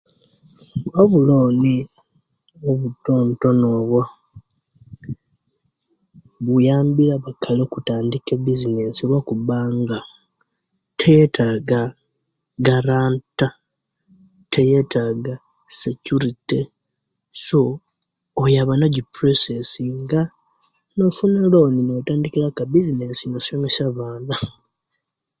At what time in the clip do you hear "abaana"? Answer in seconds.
23.89-24.35